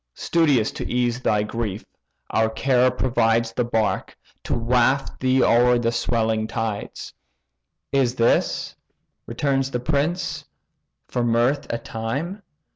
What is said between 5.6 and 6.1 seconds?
the